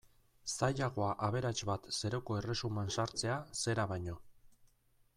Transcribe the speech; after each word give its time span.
Zailagoa 0.53 1.09
aberats 1.27 1.53
bat 1.71 1.87
zeruko 1.99 2.39
erresuman 2.41 2.91
sartzea 2.99 3.39
zera 3.63 3.89
baino. 3.93 4.21